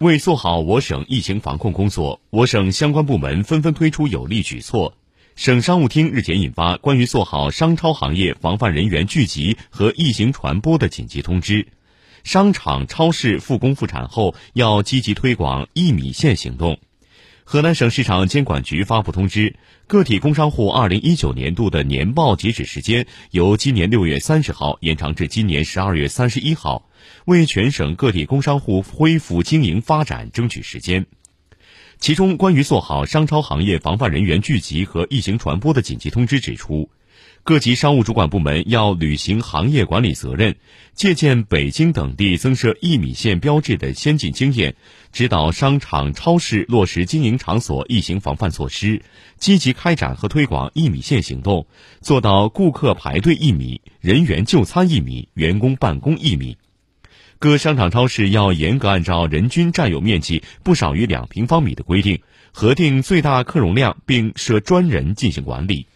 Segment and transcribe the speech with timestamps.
[0.00, 4.94] 为做好我省疫情防控工作，我省相关部门纷纷推出有力举措。
[5.36, 11.68] 省商务厅日前印发关于做好商超行业防范人员聚集和疫情传播的紧急通知，
[12.24, 16.78] 商场、超市复工复产后要积极推广一米线行动。
[17.50, 19.56] 河南省市场监管局发布通知，
[19.88, 26.88] 个体工商户二零一九年度的年报截止时间由今年六月三十号延长至今年十二月三十一号，
[27.24, 31.06] 为全省个体工商户恢复经营发展争取时间。
[31.98, 36.88] 其中，关于做好商超行业防范人员聚集和疫情传播的紧急通知指出。
[37.42, 40.56] 各级商务主管部门要履行行业管理责任，
[40.94, 44.76] 借鉴北京等地增设一米线标志的先进经验，
[45.10, 49.02] 指导商场、超市落实经营场所疫情防范措施，
[49.38, 51.66] 积极开展和推广一米线行动，
[52.02, 56.58] 做到顾客排队一米、人员就餐一米、员工办公一米。
[57.38, 62.20] 各商场、超市要严格按照人均占有面积不少于两平方米的规定，
[62.52, 65.86] 核定最大客容量，并设专人进行管理。